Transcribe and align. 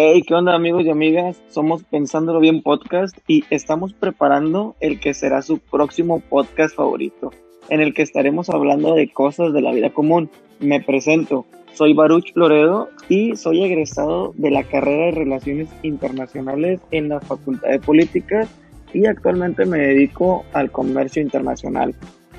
Hey, 0.00 0.22
¿qué 0.22 0.32
onda 0.32 0.54
amigos 0.54 0.84
y 0.84 0.90
amigas? 0.90 1.42
Somos 1.48 1.82
Pensándolo 1.82 2.38
Bien 2.38 2.62
Podcast 2.62 3.18
y 3.26 3.42
estamos 3.50 3.94
preparando 3.94 4.76
el 4.78 5.00
que 5.00 5.12
será 5.12 5.42
su 5.42 5.58
próximo 5.58 6.20
podcast 6.20 6.76
favorito, 6.76 7.32
en 7.68 7.80
el 7.80 7.94
que 7.94 8.02
estaremos 8.02 8.48
hablando 8.48 8.94
de 8.94 9.12
cosas 9.12 9.52
de 9.52 9.60
la 9.60 9.72
vida 9.72 9.90
común. 9.90 10.30
Me 10.60 10.80
presento, 10.80 11.46
soy 11.74 11.94
Baruch 11.94 12.30
Loredo 12.36 12.90
y 13.08 13.34
soy 13.34 13.64
egresado 13.64 14.34
de 14.36 14.52
la 14.52 14.62
carrera 14.62 15.06
de 15.06 15.10
Relaciones 15.10 15.68
Internacionales 15.82 16.78
en 16.92 17.08
la 17.08 17.18
Facultad 17.18 17.68
de 17.68 17.80
Políticas 17.80 18.48
y 18.94 19.04
actualmente 19.06 19.66
me 19.66 19.78
dedico 19.78 20.44
al 20.52 20.70
comercio 20.70 21.20
internacional. 21.22 21.92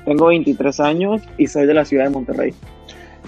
Tengo 0.06 0.28
23 0.28 0.80
años 0.80 1.20
y 1.36 1.46
soy 1.46 1.66
de 1.66 1.74
la 1.74 1.84
ciudad 1.84 2.04
de 2.04 2.10
Monterrey. 2.10 2.54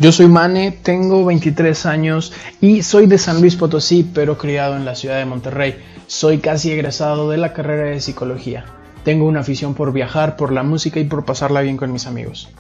Yo 0.03 0.11
soy 0.11 0.27
Mane, 0.27 0.73
tengo 0.73 1.25
23 1.25 1.87
años 1.87 2.33
y 2.61 2.83
soy 2.83 3.07
de 3.07 3.19
San 3.19 3.41
Luis 3.41 3.55
Potosí, 3.55 4.05
pero 4.13 4.37
criado 4.37 4.75
en 4.77 4.85
la 4.85 4.97
ciudad 4.97 5.19
de 5.19 5.27
Monterrey. 5.27 5.77
Soy 6.09 6.39
casi 6.39 6.73
egresado 6.73 7.31
de 7.31 7.37
la 7.37 7.53
carrera 7.53 7.85
de 7.85 8.01
psicología. 8.01 8.65
Tengo 9.05 9.27
una 9.27 9.39
afición 9.39 9.75
por 9.75 9.93
viajar, 9.93 10.37
por 10.37 10.51
la 10.51 10.65
música 10.65 10.99
y 10.99 11.05
por 11.05 11.25
pasarla 11.25 11.61
bien 11.61 11.77
con 11.77 11.93
mis 11.93 12.09
amigos. 12.09 12.51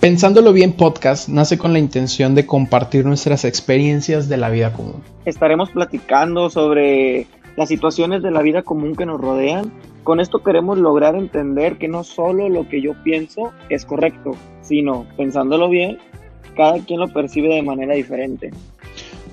Pensándolo 0.00 0.54
bien 0.54 0.72
podcast 0.72 1.28
nace 1.28 1.58
con 1.58 1.74
la 1.74 1.78
intención 1.78 2.34
de 2.34 2.46
compartir 2.46 3.04
nuestras 3.04 3.44
experiencias 3.44 4.30
de 4.30 4.38
la 4.38 4.48
vida 4.48 4.72
común. 4.72 5.02
Estaremos 5.26 5.68
platicando 5.68 6.48
sobre 6.48 7.26
las 7.58 7.68
situaciones 7.68 8.22
de 8.22 8.30
la 8.30 8.40
vida 8.40 8.62
común 8.62 8.96
que 8.96 9.04
nos 9.04 9.20
rodean. 9.20 9.70
Con 10.02 10.18
esto 10.18 10.42
queremos 10.42 10.78
lograr 10.78 11.14
entender 11.14 11.76
que 11.76 11.88
no 11.88 12.04
solo 12.04 12.48
lo 12.48 12.70
que 12.70 12.80
yo 12.80 12.94
pienso 13.04 13.52
es 13.68 13.84
correcto, 13.84 14.30
sino 14.62 15.04
pensándolo 15.18 15.68
bien, 15.68 15.98
cada 16.56 16.78
quien 16.78 17.00
lo 17.00 17.08
percibe 17.08 17.54
de 17.54 17.62
manera 17.62 17.94
diferente. 17.94 18.50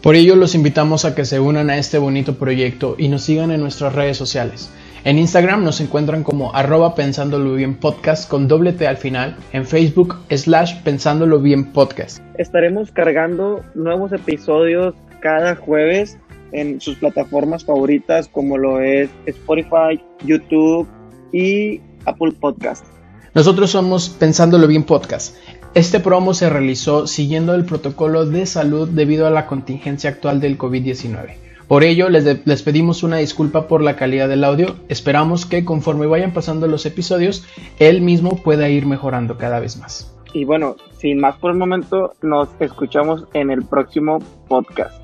Por 0.02 0.16
ello 0.16 0.36
los 0.36 0.56
invitamos 0.56 1.06
a 1.06 1.16
que 1.16 1.26
se 1.26 1.40
unan 1.40 1.70
a 1.70 1.78
este 1.78 1.98
bonito 1.98 2.36
proyecto 2.36 2.96
y 2.98 3.08
nos 3.08 3.24
sigan 3.24 3.52
en 3.52 3.62
nuestras 3.62 3.94
redes 3.94 4.16
sociales. 4.18 4.72
En 5.04 5.18
Instagram 5.18 5.64
nos 5.64 5.80
encuentran 5.80 6.24
como 6.24 6.54
arroba 6.54 6.94
pensándolo 6.94 7.54
bien 7.54 7.76
podcast 7.76 8.30
con 8.30 8.48
doble 8.48 8.74
T 8.74 8.88
al 8.88 8.98
final, 8.98 9.38
en 9.54 9.66
Facebook 9.66 10.18
slash 10.30 10.82
pensándolo 10.84 11.40
bien 11.40 11.72
podcast. 11.72 12.20
Estaremos 12.38 12.92
cargando 12.92 13.62
nuevos 13.74 14.12
episodios 14.12 14.96
cada 15.22 15.56
jueves 15.56 16.18
en 16.52 16.80
sus 16.82 16.98
plataformas 16.98 17.66
favoritas 17.66 18.28
como 18.28 18.58
lo 18.58 18.82
es 18.82 19.10
Spotify, 19.26 20.02
YouTube 20.26 20.88
y 21.32 21.82
Apple 22.06 22.34
Podcast. 22.40 22.86
Nosotros 23.34 23.70
somos 23.70 24.10
Pensándolo 24.10 24.68
Bien 24.68 24.84
Podcast. 24.84 25.36
Este 25.78 26.00
promo 26.00 26.34
se 26.34 26.50
realizó 26.50 27.06
siguiendo 27.06 27.54
el 27.54 27.64
protocolo 27.64 28.26
de 28.26 28.48
salud 28.48 28.90
debido 28.90 29.28
a 29.28 29.30
la 29.30 29.46
contingencia 29.46 30.10
actual 30.10 30.40
del 30.40 30.58
COVID-19. 30.58 31.36
Por 31.68 31.84
ello, 31.84 32.10
les, 32.10 32.48
les, 32.48 32.64
pedimos 32.64 33.04
una 33.04 33.18
disculpa 33.18 33.68
por 33.68 33.84
la 33.84 33.96
calidad 33.96 34.28
del 34.28 34.44
audio. 34.44 34.76
Esperamos 34.90 35.46
que 35.46 35.66
conforme 35.66 36.08
vayan 36.08 36.34
pasando 36.34 36.66
los 36.66 36.88
episodios, 36.88 37.46
él 37.78 38.02
mismo 38.02 38.42
pueda 38.42 38.68
ir 38.70 38.88
mejorando 38.88 39.38
cada 39.38 39.60
vez 39.60 39.78
más. 39.78 40.12
Y 40.34 40.46
bueno, 40.46 40.78
sin 40.98 41.20
más 41.20 41.36
por 41.36 41.52
el 41.52 41.58
momento, 41.58 42.16
nos 42.24 42.50
escuchamos 42.60 43.28
en 43.36 43.52
el 43.52 43.64
próximo 43.64 44.18
podcast. 44.48 45.00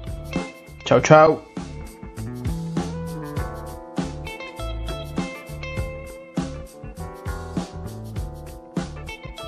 Chao, 0.85 1.01
chao. 1.01 1.52